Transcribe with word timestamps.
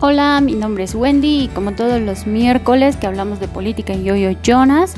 Hola, 0.00 0.40
mi 0.40 0.54
nombre 0.54 0.84
es 0.84 0.94
Wendy 0.94 1.44
y 1.44 1.48
como 1.48 1.72
todos 1.72 2.00
los 2.00 2.26
miércoles 2.26 2.96
que 2.96 3.06
hablamos 3.06 3.38
de 3.38 3.46
política 3.46 3.92
en 3.92 4.04
Yoyo 4.04 4.36
Jonas, 4.42 4.94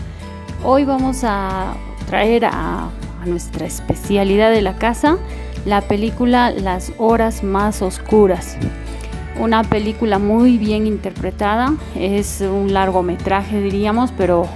hoy 0.65 0.85
vamos 0.85 1.23
a 1.23 1.75
traer 2.09 2.47
a, 2.47 2.89
nuestra 3.27 3.67
especialidad 3.67 4.53
de 4.53 4.63
la 4.63 4.77
casa 4.77 5.19
la 5.65 5.81
película 5.83 6.51
Las 6.51 6.93
horas 6.97 7.43
más 7.43 7.83
oscuras. 7.83 8.57
Una 9.39 9.65
película 9.65 10.19
muy 10.19 10.59
bien 10.59 10.87
interpretada, 10.87 11.75
es 11.95 12.41
un 12.41 12.73
largometraje 12.73 13.61
diríamos, 13.61 14.13
pero 14.17 14.49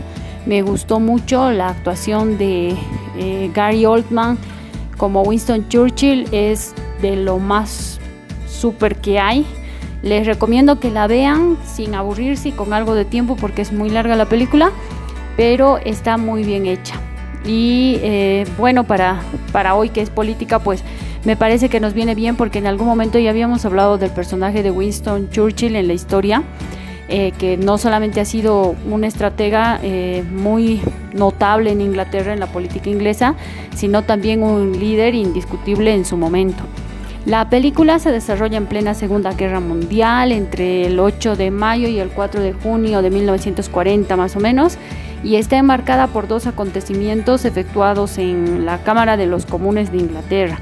me 0.46 0.62
gustó 0.62 1.00
mucho 1.00 1.50
la 1.50 1.68
actuación 1.68 2.38
de 2.38 2.76
eh, 3.18 3.50
Gary 3.52 3.84
Oldman 3.84 4.38
como 4.96 5.22
Winston 5.22 5.68
Churchill, 5.68 6.26
es 6.32 6.74
de 7.02 7.16
lo 7.16 7.38
más 7.38 8.00
súper 8.48 8.96
que 8.96 9.18
hay. 9.18 9.46
Les 10.02 10.26
recomiendo 10.26 10.80
que 10.80 10.90
la 10.90 11.06
vean 11.06 11.58
sin 11.64 11.94
aburrirse 11.94 12.50
y 12.50 12.52
con 12.52 12.72
algo 12.72 12.94
de 12.94 13.04
tiempo 13.04 13.36
porque 13.36 13.62
es 13.62 13.72
muy 13.72 13.90
larga 13.90 14.16
la 14.16 14.26
película, 14.26 14.72
pero 15.36 15.78
está 15.78 16.16
muy 16.16 16.44
bien 16.44 16.66
hecha. 16.66 16.94
Y 17.44 17.98
eh, 18.02 18.46
bueno, 18.58 18.84
para, 18.84 19.20
para 19.52 19.74
hoy 19.74 19.88
que 19.90 20.00
es 20.00 20.10
política, 20.10 20.58
pues 20.58 20.82
me 21.24 21.36
parece 21.36 21.68
que 21.68 21.80
nos 21.80 21.92
viene 21.92 22.14
bien 22.14 22.36
porque 22.36 22.58
en 22.58 22.66
algún 22.66 22.86
momento 22.86 23.18
ya 23.18 23.30
habíamos 23.30 23.64
hablado 23.64 23.98
del 23.98 24.10
personaje 24.10 24.62
de 24.62 24.70
Winston 24.70 25.28
Churchill 25.30 25.76
en 25.76 25.86
la 25.86 25.92
historia, 25.92 26.42
eh, 27.08 27.32
que 27.38 27.56
no 27.56 27.76
solamente 27.76 28.20
ha 28.20 28.24
sido 28.24 28.74
un 28.90 29.04
estratega 29.04 29.80
eh, 29.82 30.24
muy 30.30 30.80
notable 31.12 31.72
en 31.72 31.80
Inglaterra, 31.80 32.32
en 32.32 32.40
la 32.40 32.46
política 32.46 32.88
inglesa, 32.88 33.34
sino 33.74 34.02
también 34.02 34.42
un 34.42 34.78
líder 34.78 35.14
indiscutible 35.14 35.92
en 35.92 36.04
su 36.04 36.16
momento. 36.16 36.62
La 37.26 37.50
película 37.50 37.98
se 37.98 38.10
desarrolla 38.10 38.56
en 38.56 38.66
plena 38.66 38.94
Segunda 38.94 39.32
Guerra 39.32 39.60
Mundial, 39.60 40.32
entre 40.32 40.86
el 40.86 40.98
8 40.98 41.36
de 41.36 41.50
mayo 41.50 41.88
y 41.88 41.98
el 41.98 42.08
4 42.08 42.40
de 42.40 42.52
junio 42.52 43.02
de 43.02 43.10
1940 43.10 44.16
más 44.16 44.36
o 44.36 44.40
menos, 44.40 44.78
y 45.22 45.36
está 45.36 45.58
enmarcada 45.58 46.06
por 46.06 46.28
dos 46.28 46.46
acontecimientos 46.46 47.44
efectuados 47.44 48.16
en 48.18 48.64
la 48.64 48.78
Cámara 48.78 49.16
de 49.18 49.26
los 49.26 49.44
Comunes 49.44 49.92
de 49.92 49.98
Inglaterra 49.98 50.58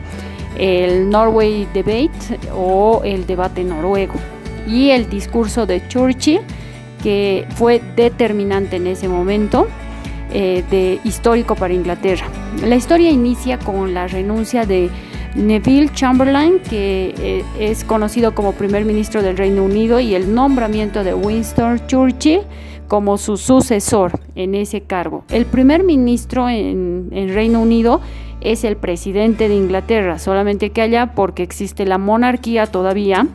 el 0.58 1.08
Norway 1.08 1.66
Debate 1.72 2.38
o 2.54 3.02
el 3.04 3.26
debate 3.26 3.64
noruego 3.64 4.14
y 4.66 4.90
el 4.90 5.08
discurso 5.08 5.66
de 5.66 5.86
Churchill 5.88 6.40
que 7.02 7.46
fue 7.54 7.80
determinante 7.96 8.76
en 8.76 8.88
ese 8.88 9.08
momento 9.08 9.68
eh, 10.32 10.64
de 10.70 11.00
histórico 11.04 11.54
para 11.54 11.72
Inglaterra. 11.72 12.26
La 12.66 12.76
historia 12.76 13.10
inicia 13.10 13.58
con 13.58 13.94
la 13.94 14.08
renuncia 14.08 14.66
de 14.66 14.90
Neville 15.34 15.90
Chamberlain, 15.92 16.58
que 16.60 17.14
eh, 17.18 17.44
es 17.58 17.84
conocido 17.84 18.34
como 18.34 18.52
primer 18.52 18.84
ministro 18.84 19.22
del 19.22 19.36
Reino 19.36 19.64
Unido, 19.64 20.00
y 20.00 20.14
el 20.14 20.34
nombramiento 20.34 21.04
de 21.04 21.14
Winston 21.14 21.86
Churchill 21.86 22.40
como 22.88 23.18
su 23.18 23.36
sucesor 23.36 24.18
en 24.34 24.54
ese 24.54 24.80
cargo. 24.80 25.24
El 25.28 25.44
primer 25.44 25.84
ministro 25.84 26.48
en, 26.48 27.10
Reino 27.34 27.60
Unido 27.60 28.00
es 28.40 28.64
el 28.64 28.76
presidente 28.76 29.48
de 29.48 29.54
Inglaterra, 29.54 30.18
solamente 30.18 30.70
que 30.70 30.80
allá 30.80 31.12
porque 31.14 31.42
existe 31.42 31.84
la 31.84 31.98
monarquía 31.98 32.66
todavía, 32.66 33.26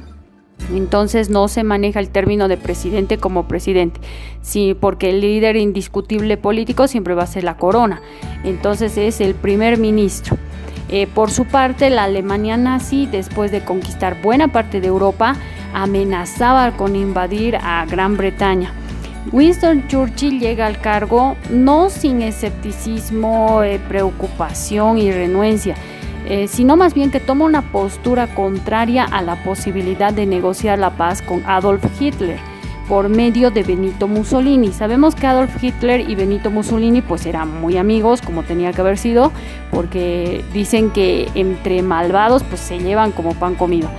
entonces 0.74 1.30
no 1.30 1.48
se 1.48 1.64
maneja 1.64 2.00
el 2.00 2.10
término 2.10 2.48
de 2.48 2.58
presidente 2.58 3.18
como 3.18 3.48
presidente, 3.48 4.00
sí, 4.42 4.76
porque 4.80 5.10
el 5.10 5.22
líder 5.22 5.56
indiscutible 5.56 6.38
político 6.38 6.88
siempre 6.88 7.14
va 7.14 7.24
a 7.24 7.28
ser 7.28 7.44
la 7.44 7.58
corona, 7.58 8.02
entonces 8.44 8.98
es 8.98 9.22
el 9.22 9.36
primer 9.36 9.78
ministro. 9.78 10.38
Eh, 10.90 11.08
por 11.08 11.32
su 11.32 11.46
parte, 11.46 11.90
la 11.90 12.04
Alemania 12.04 12.58
nazi, 12.58 13.06
después 13.06 13.52
de 13.52 13.64
conquistar 13.64 14.22
buena 14.22 14.50
parte 14.50 14.82
de 14.82 14.88
Europa, 14.88 15.36
amenazaba 15.74 16.72
con 16.78 16.96
invadir 16.96 17.56
a 17.56 17.86
Gran 17.86 18.18
Bretaña. 18.18 18.74
Winston 19.32 19.88
Churchill 19.88 20.40
llega 20.40 20.68
al 20.68 20.80
cargo 20.82 21.36
no 21.50 21.90
sin 21.90 22.22
escepticismo, 22.22 23.64
eh, 23.64 23.80
preocupación 23.88 24.98
y 24.98 25.12
renuencia, 25.12 25.76
eh, 26.28 26.48
sino 26.48 26.76
más 26.76 26.94
bien 26.94 27.10
que 27.10 27.20
toma 27.20 27.46
una 27.46 27.62
postura 27.72 28.28
contraria 28.28 29.06
a 29.06 29.22
la 29.22 29.42
posibilidad 29.44 30.14
de 30.14 30.26
negociar 30.26 30.78
la 30.78 30.92
paz 30.92 31.22
con 31.22 31.42
Adolf 31.46 31.84
Hitler 32.00 32.53
por 32.88 33.10
medio 33.10 33.52
de 33.52 33.64
Benito 33.64 34.08
Mussolini. 34.08 34.72
Sabemos 34.72 35.16
que 35.16 35.28
Adolf 35.28 35.64
Hitler 35.64 36.10
y 36.10 36.16
Benito 36.16 36.52
Mussolini 36.52 37.02
pues 37.02 37.26
eran 37.26 37.62
muy 37.62 37.78
amigos, 37.78 38.22
como 38.22 38.44
tenía 38.44 38.74
que 38.74 38.82
haber 38.82 38.98
sido, 38.98 39.32
porque 39.72 40.44
dicen 40.54 40.92
que 40.92 41.30
entre 41.36 41.82
malvados 41.82 42.44
pues 42.44 42.62
se 42.62 42.80
llevan 42.80 43.12
como 43.12 43.34
pan 43.34 43.56
comido. 43.56 43.90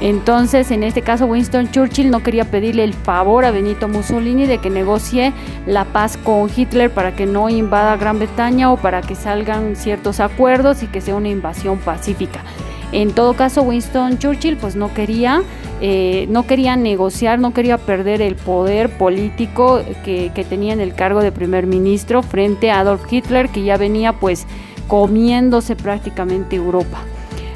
Entonces, 0.00 0.70
en 0.70 0.84
este 0.84 1.02
caso, 1.02 1.26
Winston 1.26 1.72
Churchill 1.72 2.10
no 2.10 2.22
quería 2.22 2.44
pedirle 2.44 2.84
el 2.84 2.94
favor 2.94 3.44
a 3.44 3.50
Benito 3.50 3.88
Mussolini 3.88 4.46
de 4.46 4.58
que 4.58 4.70
negocie 4.70 5.32
la 5.66 5.86
paz 5.86 6.16
con 6.16 6.48
Hitler 6.54 6.92
para 6.92 7.16
que 7.16 7.26
no 7.26 7.48
invada 7.48 7.96
Gran 7.96 8.18
Bretaña 8.20 8.70
o 8.70 8.76
para 8.76 9.00
que 9.00 9.16
salgan 9.16 9.74
ciertos 9.74 10.20
acuerdos 10.20 10.84
y 10.84 10.86
que 10.86 11.00
sea 11.00 11.16
una 11.16 11.30
invasión 11.30 11.78
pacífica. 11.78 12.44
En 12.92 13.12
todo 13.12 13.34
caso, 13.34 13.62
Winston 13.62 14.18
Churchill 14.18 14.56
pues 14.56 14.74
no 14.74 14.94
quería, 14.94 15.42
eh, 15.80 16.26
no 16.30 16.46
quería 16.46 16.76
negociar, 16.76 17.38
no 17.38 17.52
quería 17.52 17.76
perder 17.76 18.22
el 18.22 18.34
poder 18.34 18.88
político 18.88 19.82
que, 20.04 20.46
tenía 20.48 20.72
en 20.72 20.80
el 20.80 20.94
cargo 20.94 21.20
de 21.20 21.30
primer 21.30 21.66
ministro 21.66 22.22
frente 22.22 22.70
a 22.70 22.80
Adolf 22.80 23.02
Hitler, 23.10 23.50
que 23.50 23.62
ya 23.62 23.76
venía 23.76 24.14
pues 24.14 24.46
comiéndose 24.86 25.76
prácticamente 25.76 26.56
Europa. 26.56 26.98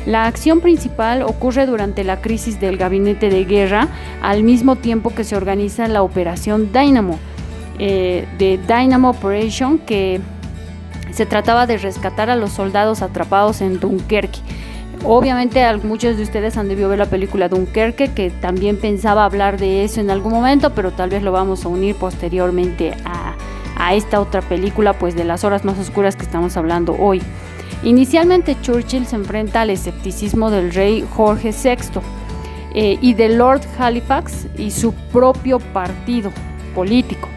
La 0.05 0.27
acción 0.27 0.61
principal 0.61 1.23
ocurre 1.23 1.65
durante 1.65 2.05
la 2.05 2.21
crisis 2.21 2.61
del 2.61 2.77
gabinete 2.77 3.31
de 3.31 3.45
guerra, 3.45 3.89
al 4.21 4.43
mismo 4.43 4.77
tiempo 4.77 5.15
que 5.15 5.25
se 5.25 5.37
organiza 5.37 5.89
la 5.89 6.03
operación 6.03 6.73
Dynamo, 6.73 7.19
eh, 7.79 8.27
de 8.37 8.59
Dynamo 8.67 9.11
Operation, 9.11 9.79
que 9.79 10.21
se 11.13 11.25
trataba 11.25 11.67
de 11.67 11.79
rescatar 11.79 12.31
a 12.31 12.37
los 12.37 12.53
soldados 12.53 13.01
atrapados 13.01 13.61
en 13.61 13.81
Dunkerque. 13.81 14.41
Obviamente 15.05 15.65
muchos 15.79 16.17
de 16.17 16.23
ustedes 16.23 16.57
han 16.57 16.69
debido 16.69 16.89
ver 16.89 16.99
la 16.99 17.07
película 17.07 17.49
Dunkerque, 17.49 18.13
que 18.13 18.31
también 18.31 18.77
pensaba 18.77 19.25
hablar 19.25 19.59
de 19.59 19.83
eso 19.83 20.01
en 20.01 20.11
algún 20.11 20.33
momento, 20.33 20.75
pero 20.75 20.93
tal 20.93 21.11
vez 21.11 21.23
lo 21.23 21.33
vamos 21.33 21.65
a 21.65 21.69
unir 21.69 21.97
posteriormente 21.97 22.95
a, 23.05 23.35
a 23.77 23.95
esta 23.95 24.21
otra 24.21 24.43
película, 24.43 24.93
pues 24.93 25.17
de 25.17 25.25
las 25.25 25.43
horas 25.43 25.65
más 25.65 25.79
oscuras 25.79 26.15
que 26.15 26.23
estamos 26.23 26.57
hablando 26.57 26.95
hoy. 26.99 27.21
Inicialmente 27.83 28.57
Churchill 28.61 29.07
se 29.07 29.17
enfrenta 29.17 29.63
al 29.63 29.71
escepticismo 29.71 30.51
del 30.51 30.73
rey 30.73 31.05
Jorge 31.17 31.51
VI 31.51 32.01
eh, 32.75 32.97
y 33.01 33.15
de 33.15 33.29
Lord 33.31 33.63
Halifax 33.79 34.47
y 34.57 34.71
su 34.71 34.93
propio 35.13 35.59
partido 35.59 36.31
político. 36.77 37.29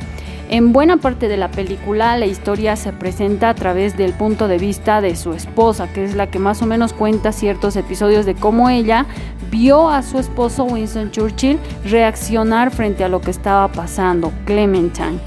En 0.47 0.73
buena 0.73 0.97
parte 0.97 1.27
de 1.27 1.37
la 1.37 1.49
película 1.49 2.15
la 2.17 2.27
historia 2.27 2.75
se 2.75 2.93
presenta 2.93 3.49
a 3.49 3.55
través 3.55 3.97
del 3.97 4.13
punto 4.13 4.47
de 4.47 4.59
vista 4.59 5.01
de 5.01 5.15
su 5.15 5.33
esposa, 5.33 5.91
que 5.91 6.03
es 6.03 6.15
la 6.15 6.27
que 6.27 6.37
más 6.37 6.61
o 6.61 6.67
menos 6.67 6.93
cuenta 6.93 7.31
ciertos 7.31 7.75
episodios 7.75 8.27
de 8.27 8.35
cómo 8.35 8.69
ella 8.69 9.07
vio 9.49 9.89
a 9.89 10.03
su 10.03 10.19
esposo 10.19 10.65
Winston 10.65 11.09
Churchill 11.09 11.57
reaccionar 11.85 12.69
frente 12.69 13.03
a 13.03 13.09
lo 13.09 13.21
que 13.21 13.31
estaba 13.31 13.71
pasando, 13.71 14.31
Clementine, 14.45 15.17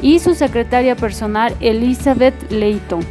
y 0.00 0.18
su 0.18 0.34
secretaria 0.34 0.96
personal 0.96 1.54
Elizabeth 1.60 2.34
Layton 2.50 3.04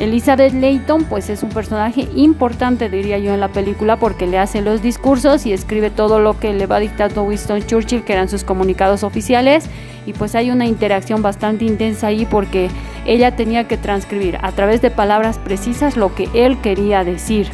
Elizabeth 0.00 0.54
Layton 0.54 1.04
pues 1.04 1.28
es 1.28 1.42
un 1.42 1.50
personaje 1.50 2.08
importante 2.14 2.88
diría 2.88 3.18
yo 3.18 3.34
en 3.34 3.40
la 3.40 3.48
película 3.48 3.98
porque 3.98 4.26
le 4.26 4.38
hace 4.38 4.62
los 4.62 4.80
discursos 4.80 5.44
y 5.44 5.52
escribe 5.52 5.90
todo 5.90 6.20
lo 6.20 6.40
que 6.40 6.54
le 6.54 6.66
va 6.66 6.80
dictando 6.80 7.22
Winston 7.22 7.62
Churchill 7.66 8.02
que 8.02 8.14
eran 8.14 8.30
sus 8.30 8.42
comunicados 8.42 9.04
oficiales 9.04 9.66
y 10.06 10.14
pues 10.14 10.34
hay 10.34 10.50
una 10.50 10.64
interacción 10.64 11.20
bastante 11.20 11.66
intensa 11.66 12.06
ahí 12.06 12.24
porque 12.24 12.70
ella 13.04 13.36
tenía 13.36 13.68
que 13.68 13.76
transcribir 13.76 14.38
a 14.40 14.52
través 14.52 14.80
de 14.80 14.90
palabras 14.90 15.38
precisas 15.38 15.98
lo 15.98 16.14
que 16.14 16.28
él 16.32 16.58
quería 16.62 17.04
decir. 17.04 17.48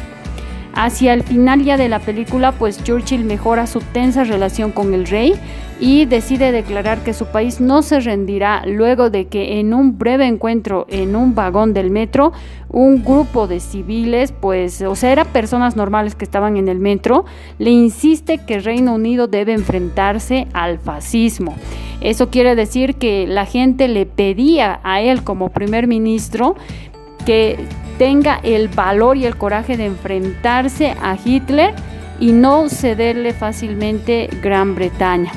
Hacia 0.79 1.13
el 1.13 1.23
final 1.23 1.63
ya 1.63 1.75
de 1.75 1.89
la 1.89 1.97
película, 1.97 2.51
pues 2.51 2.83
Churchill 2.83 3.25
mejora 3.25 3.65
su 3.65 3.79
tensa 3.79 4.23
relación 4.23 4.71
con 4.71 4.93
el 4.93 5.07
rey 5.07 5.33
y 5.79 6.05
decide 6.05 6.51
declarar 6.51 6.99
que 6.99 7.15
su 7.15 7.25
país 7.25 7.59
no 7.59 7.81
se 7.81 7.99
rendirá 7.99 8.63
luego 8.63 9.09
de 9.09 9.25
que 9.25 9.59
en 9.59 9.73
un 9.73 9.97
breve 9.97 10.27
encuentro 10.27 10.85
en 10.87 11.15
un 11.15 11.33
vagón 11.33 11.73
del 11.73 11.89
metro, 11.89 12.31
un 12.69 13.03
grupo 13.03 13.47
de 13.47 13.59
civiles, 13.59 14.31
pues, 14.31 14.83
o 14.83 14.95
sea, 14.95 15.11
eran 15.11 15.25
personas 15.29 15.75
normales 15.75 16.13
que 16.13 16.25
estaban 16.25 16.57
en 16.57 16.67
el 16.67 16.77
metro, 16.77 17.25
le 17.57 17.71
insiste 17.71 18.37
que 18.45 18.59
Reino 18.59 18.93
Unido 18.93 19.25
debe 19.25 19.53
enfrentarse 19.53 20.45
al 20.53 20.77
fascismo. 20.77 21.55
Eso 22.01 22.29
quiere 22.29 22.55
decir 22.55 22.97
que 22.97 23.25
la 23.25 23.47
gente 23.47 23.87
le 23.87 24.05
pedía 24.05 24.79
a 24.83 25.01
él 25.01 25.23
como 25.23 25.49
primer 25.49 25.87
ministro 25.87 26.55
que 27.25 27.57
tenga 27.97 28.39
el 28.43 28.67
valor 28.67 29.17
y 29.17 29.25
el 29.25 29.37
coraje 29.37 29.77
de 29.77 29.85
enfrentarse 29.85 30.95
a 31.01 31.17
Hitler 31.23 31.73
y 32.19 32.31
no 32.31 32.69
cederle 32.69 33.33
fácilmente 33.33 34.29
Gran 34.41 34.75
Bretaña. 34.75 35.31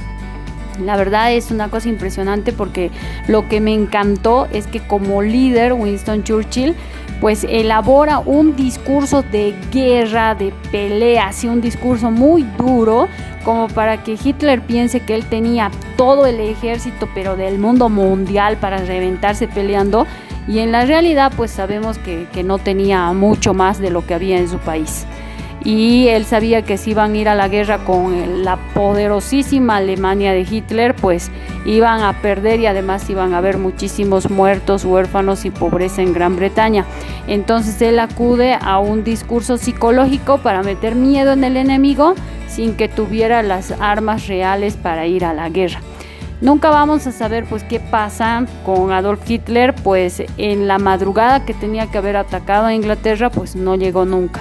La 0.85 0.97
verdad 0.97 1.33
es 1.33 1.51
una 1.51 1.69
cosa 1.69 1.89
impresionante 1.89 2.53
porque 2.53 2.91
lo 3.29 3.49
que 3.49 3.61
me 3.61 3.75
encantó 3.75 4.49
es 4.53 4.67
que 4.67 4.81
como 4.81 5.21
líder 5.21 5.75
Winston 5.75 6.25
Churchill 6.25 6.75
pues 7.21 7.45
elabora 7.49 8.19
un 8.19 8.57
discurso 8.57 9.23
de 9.23 9.55
guerra, 9.71 10.35
de 10.35 10.55
pelea, 10.73 11.27
así 11.27 11.49
un 11.49 11.61
discurso 11.61 12.11
muy 12.11 12.45
duro, 12.57 13.09
como 13.45 13.69
para 13.69 14.03
que 14.03 14.17
Hitler 14.23 14.63
piense 14.63 15.01
que 15.01 15.15
él 15.15 15.27
tenía 15.27 15.71
todo 15.97 16.27
el 16.27 16.41
ejército, 16.41 17.09
pero 17.15 17.37
del 17.37 17.59
mundo 17.59 17.91
mundial 17.91 18.57
para 18.57 18.79
reventarse 18.79 19.49
peleando, 19.49 20.07
y 20.49 20.59
en 20.59 20.73
la 20.73 20.85
realidad 20.85 21.33
pues 21.37 21.51
sabemos 21.51 21.99
que, 21.99 22.27
que 22.33 22.43
no 22.43 22.59
tenía 22.59 23.13
mucho 23.13 23.55
más 23.55 23.79
de 23.79 23.91
lo 23.91 24.07
que 24.07 24.15
había 24.15 24.39
en 24.39 24.49
su 24.49 24.59
país 24.59 25.07
y 25.65 26.09
él 26.09 26.25
sabía 26.25 26.63
que 26.63 26.79
si 26.79 26.93
iban 26.93 27.13
a 27.13 27.17
ir 27.17 27.29
a 27.29 27.35
la 27.35 27.49
guerra 27.49 27.85
con 27.85 28.45
la 28.45 28.57
poderosísima 28.75 29.77
Alemania 29.77 30.33
de 30.33 30.47
Hitler, 30.49 30.95
pues 30.95 31.31
iban 31.67 32.03
a 32.03 32.21
perder 32.23 32.61
y 32.61 32.67
además 32.67 33.09
iban 33.11 33.35
a 33.35 33.39
haber 33.39 33.59
muchísimos 33.59 34.31
muertos, 34.31 34.85
huérfanos 34.85 35.45
y 35.45 35.51
pobreza 35.51 36.03
en 36.03 36.15
Gran 36.15 36.37
Bretaña. 36.37 36.87
Entonces 37.27 37.81
él 37.83 37.99
acude 37.99 38.55
a 38.55 38.79
un 38.79 39.05
discurso 39.05 39.59
psicológico 39.59 40.39
para 40.39 40.63
meter 40.63 40.95
miedo 40.95 41.33
en 41.33 41.45
el 41.45 41.57
enemigo 41.57 42.15
sin 42.49 42.75
que 42.75 42.89
tuviera 42.89 43.43
las 43.43 43.73
armas 43.81 44.27
reales 44.27 44.77
para 44.77 45.07
ir 45.07 45.25
a 45.25 45.35
la 45.35 45.51
guerra. 45.51 45.81
Nunca 46.41 46.71
vamos 46.71 47.07
a 47.07 47.13
saber 47.13 47.45
pues 47.45 47.65
qué 47.65 47.81
pasa 47.81 48.47
con 48.65 48.93
Adolf 48.93 49.29
Hitler, 49.29 49.75
pues 49.75 50.23
en 50.39 50.67
la 50.69 50.79
madrugada 50.79 51.45
que 51.45 51.53
tenía 51.53 51.91
que 51.91 51.99
haber 51.99 52.17
atacado 52.17 52.67
a 52.67 52.75
Inglaterra, 52.75 53.31
pues 53.31 53.57
no 53.57 53.77
llegó 53.77 54.07
nunca. 54.07 54.41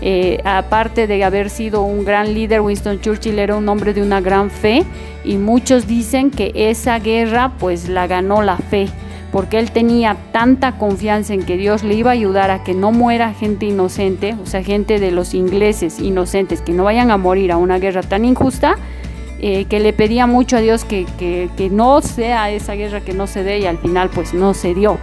Eh, 0.00 0.40
aparte 0.44 1.06
de 1.06 1.24
haber 1.24 1.50
sido 1.50 1.82
un 1.82 2.04
gran 2.04 2.32
líder, 2.32 2.60
Winston 2.60 3.00
Churchill 3.00 3.40
era 3.40 3.56
un 3.56 3.68
hombre 3.68 3.92
de 3.92 4.02
una 4.02 4.20
gran 4.20 4.50
fe 4.50 4.84
y 5.24 5.36
muchos 5.36 5.88
dicen 5.88 6.30
que 6.30 6.52
esa 6.54 6.98
guerra 7.00 7.52
pues 7.58 7.88
la 7.88 8.06
ganó 8.06 8.42
la 8.42 8.58
fe 8.58 8.88
porque 9.32 9.58
él 9.58 9.70
tenía 9.70 10.16
tanta 10.32 10.78
confianza 10.78 11.34
en 11.34 11.42
que 11.42 11.56
Dios 11.56 11.82
le 11.82 11.94
iba 11.94 12.10
a 12.10 12.14
ayudar 12.14 12.50
a 12.50 12.62
que 12.62 12.72
no 12.72 12.92
muera 12.92 13.34
gente 13.34 13.66
inocente, 13.66 14.34
o 14.42 14.46
sea, 14.46 14.62
gente 14.62 14.98
de 14.98 15.10
los 15.10 15.34
ingleses 15.34 15.98
inocentes 15.98 16.62
que 16.62 16.72
no 16.72 16.84
vayan 16.84 17.10
a 17.10 17.16
morir 17.16 17.52
a 17.52 17.56
una 17.56 17.78
guerra 17.78 18.02
tan 18.02 18.24
injusta, 18.24 18.76
eh, 19.40 19.66
que 19.66 19.80
le 19.80 19.92
pedía 19.92 20.26
mucho 20.26 20.56
a 20.56 20.60
Dios 20.60 20.84
que, 20.84 21.04
que, 21.18 21.70
no 21.70 22.00
sea 22.00 22.50
esa 22.50 22.74
guerra 22.74 23.00
que 23.00 23.12
no 23.12 23.26
se 23.26 23.42
dé 23.42 23.58
y 23.58 23.66
al 23.66 23.78
final 23.78 24.10
pues 24.10 24.32
no 24.32 24.54
se 24.54 24.74
dio. 24.74 24.98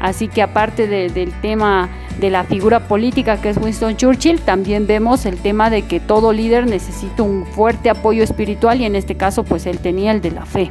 Así 0.00 0.28
que 0.28 0.42
aparte 0.42 0.86
del 0.86 1.32
tema 1.40 1.88
de 2.20 2.30
la 2.30 2.44
figura 2.44 2.80
política 2.88 3.40
que 3.40 3.50
es 3.50 3.56
Winston 3.56 3.96
Churchill, 3.96 4.40
también 4.40 4.86
vemos 4.86 5.26
el 5.26 5.38
tema 5.38 5.70
de 5.70 5.82
que 5.82 6.00
todo 6.00 6.32
líder 6.32 6.66
necesita 6.66 7.22
un 7.22 7.46
fuerte 7.46 7.90
apoyo 7.90 8.22
espiritual 8.22 8.80
y 8.80 8.84
en 8.84 8.96
este 8.96 9.16
caso 9.16 9.44
pues 9.44 9.66
él 9.66 9.78
tenía 9.78 10.12
el 10.12 10.20
de 10.20 10.30
la 10.32 10.44
fe. 10.44 10.70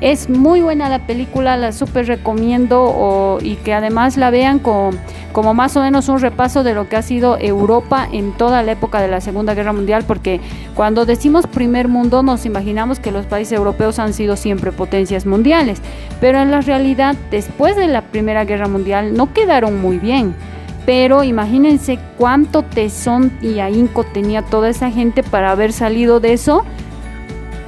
Es 0.00 0.28
muy 0.28 0.60
buena 0.60 0.90
la 0.90 1.06
película, 1.06 1.56
la 1.56 1.72
súper 1.72 2.06
recomiendo 2.06 3.38
y 3.40 3.56
que 3.56 3.72
además 3.72 4.18
la 4.18 4.28
vean 4.30 4.58
con, 4.58 4.98
como 5.36 5.52
más 5.52 5.76
o 5.76 5.82
menos 5.82 6.08
un 6.08 6.18
repaso 6.18 6.64
de 6.64 6.72
lo 6.72 6.88
que 6.88 6.96
ha 6.96 7.02
sido 7.02 7.36
Europa 7.38 8.08
en 8.10 8.32
toda 8.32 8.62
la 8.62 8.72
época 8.72 9.02
de 9.02 9.08
la 9.08 9.20
Segunda 9.20 9.52
Guerra 9.52 9.74
Mundial, 9.74 10.02
porque 10.08 10.40
cuando 10.74 11.04
decimos 11.04 11.46
primer 11.46 11.88
mundo 11.88 12.22
nos 12.22 12.46
imaginamos 12.46 13.00
que 13.00 13.12
los 13.12 13.26
países 13.26 13.52
europeos 13.52 13.98
han 13.98 14.14
sido 14.14 14.36
siempre 14.36 14.72
potencias 14.72 15.26
mundiales, 15.26 15.82
pero 16.22 16.38
en 16.38 16.50
la 16.50 16.62
realidad 16.62 17.16
después 17.30 17.76
de 17.76 17.86
la 17.86 18.00
Primera 18.00 18.46
Guerra 18.46 18.66
Mundial 18.66 19.12
no 19.14 19.34
quedaron 19.34 19.78
muy 19.78 19.98
bien. 19.98 20.34
Pero 20.86 21.22
imagínense 21.22 21.98
cuánto 22.16 22.62
tesón 22.62 23.30
y 23.42 23.58
ahínco 23.58 24.04
tenía 24.04 24.40
toda 24.40 24.70
esa 24.70 24.90
gente 24.90 25.22
para 25.22 25.50
haber 25.50 25.74
salido 25.74 26.18
de 26.18 26.32
eso 26.32 26.64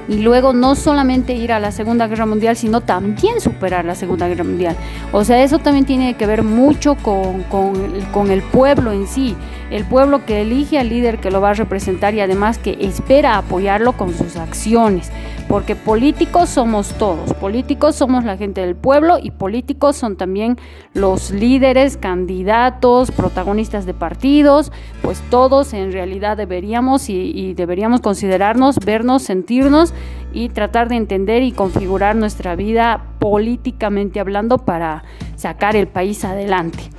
y 0.08 0.18
luego 0.18 0.52
no 0.52 0.74
solamente 0.74 1.34
ir 1.34 1.52
a 1.52 1.60
la 1.60 1.70
Segunda 1.70 2.08
Guerra 2.08 2.26
Mundial, 2.26 2.56
sino 2.56 2.80
también 2.80 3.40
superar 3.40 3.84
la 3.84 3.94
Segunda 3.94 4.26
Guerra 4.26 4.44
Mundial. 4.44 4.76
O 5.12 5.24
sea, 5.24 5.42
eso 5.42 5.58
también 5.58 5.84
tiene 5.84 6.14
que 6.14 6.26
ver 6.26 6.42
mucho 6.42 6.96
con, 6.96 7.42
con, 7.44 8.30
el 8.30 8.42
pueblo 8.42 8.92
en 8.92 9.06
sí, 9.06 9.36
el 9.70 9.84
pueblo 9.84 10.24
que 10.24 10.42
elige 10.42 10.78
al 10.78 10.88
líder 10.88 11.18
que 11.18 11.30
lo 11.30 11.40
va 11.40 11.50
a 11.50 11.54
representar 11.54 12.14
y 12.14 12.20
además 12.20 12.58
que 12.58 12.76
espera 12.80 13.36
apoyarlo 13.36 13.92
con 13.92 14.14
sus 14.14 14.36
acciones, 14.36 15.10
porque 15.48 15.74
políticos 15.74 16.50
somos 16.50 16.92
todos, 16.98 17.32
políticos 17.34 17.96
somos 17.96 18.24
la 18.24 18.36
gente 18.36 18.60
del 18.60 18.76
pueblo 18.76 19.18
y 19.20 19.30
políticos 19.30 19.96
son 19.96 20.16
también 20.16 20.56
los 20.92 21.30
líderes, 21.30 21.96
candidatos, 21.96 23.10
protagonistas 23.10 23.86
de 23.86 23.94
partidos, 23.94 24.70
pues 25.00 25.22
todos 25.30 25.72
en 25.72 25.90
realidad 25.90 26.36
deberíamos 26.36 27.08
y, 27.08 27.54
deberíamos 27.54 28.02
considerarnos, 28.02 28.76
vernos, 28.76 29.22
sentirnos 29.22 29.94
y 30.34 30.50
tratar 30.50 30.90
de 30.90 30.96
entender 30.96 31.42
y 31.42 31.52
configurar 31.52 32.14
nuestra 32.14 32.54
vida 32.54 33.06
políticamente 33.18 34.20
hablando 34.20 34.58
para 34.58 35.02
sacar 35.36 35.76
el 35.76 35.88
país 35.88 36.24
adelante. 36.24 36.90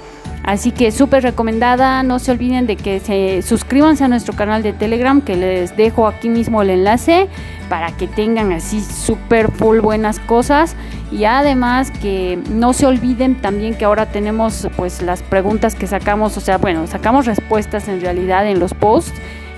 Así 0.44 0.72
que 0.72 0.92
súper 0.92 1.24
recomendada, 1.24 2.02
no 2.04 2.20
se 2.20 2.32
olviden 2.32 2.66
de 2.66 2.76
que 2.76 3.00
se 3.00 3.42
suscríbanse 3.42 4.04
a 4.04 4.08
nuestro 4.08 4.34
canal 4.34 4.64
de 4.64 4.74
Telegram 4.74 5.22
que 5.22 5.36
les 5.36 5.76
dejo 5.76 6.08
aquí 6.08 6.30
mismo 6.30 6.62
el 6.62 6.70
enlace 6.70 7.28
para 7.70 7.92
que 7.92 8.08
tengan 8.08 8.52
así 8.52 8.82
súper 8.82 9.52
full 9.52 9.80
buenas 9.80 10.20
cosas. 10.20 10.76
Y 11.12 11.26
además 11.26 11.92
que 11.92 12.40
no 12.52 12.74
se 12.74 12.86
olviden 12.86 13.36
también 13.36 13.76
que 13.76 13.86
ahora 13.86 14.08
tenemos 14.08 14.68
pues 14.78 15.02
las 15.02 15.24
preguntas 15.24 15.76
que 15.76 15.88
sacamos, 15.88 16.38
o 16.38 16.40
sea, 16.40 16.58
bueno, 16.58 16.88
sacamos 16.88 17.26
respuestas 17.26 17.88
en 17.88 18.02
realidad 18.02 18.48
en 18.48 18.60
los 18.60 18.74
posts 18.74 19.14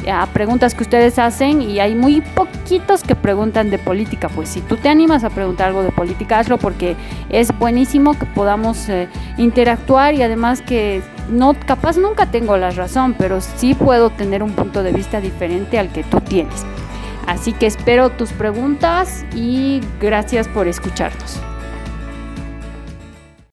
a 0.10 0.26
preguntas 0.28 0.74
que 0.74 0.84
ustedes 0.84 1.20
hacen 1.20 1.62
y 1.62 1.80
hay 1.80 1.96
muy 1.96 2.22
poquitos 2.22 3.04
que 3.04 3.16
preguntan 3.16 3.70
de 3.70 3.78
política. 3.78 4.30
Pues 4.30 4.50
si 4.50 4.62
tú 4.62 4.78
te 4.78 4.90
animas 4.90 5.24
a 5.24 5.30
preguntar 5.30 5.68
algo 5.68 5.84
de 5.84 5.92
política, 5.92 6.40
hazlo 6.40 6.58
porque 6.58 6.96
es 7.30 7.58
buenísimo 7.58 8.18
que 8.18 8.26
podamos 8.26 8.90
eh, 8.90 9.08
interactuar 9.38 10.14
y 10.16 10.24
además 10.24 10.62
que 10.62 11.02
no, 11.30 11.56
capaz 11.66 11.98
nunca 11.98 12.28
tengo 12.28 12.58
la 12.58 12.72
razón, 12.72 13.16
pero 13.18 13.42
sí 13.42 13.74
puedo 13.74 14.10
tener 14.10 14.44
un 14.44 14.52
punto 14.52 14.84
de 14.84 14.92
vista 14.92 15.22
diferente 15.22 15.80
al 15.80 15.90
que 15.90 16.04
tú 16.04 16.20
tienes. 16.22 16.66
Así 17.28 17.54
que 17.54 17.68
espero 17.68 18.10
tus 18.10 18.32
preguntas 18.32 19.26
y 19.36 19.82
gracias 20.00 20.48
por 20.48 20.68
escucharnos. 20.68 21.40